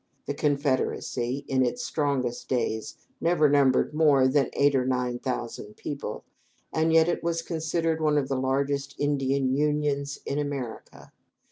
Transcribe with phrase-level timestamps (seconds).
[0.25, 6.23] The confederacy, in its strongest days, never numbered more than eight or nine thousand people,
[6.73, 11.11] and yet it was considered one of the largest Indian unions in America.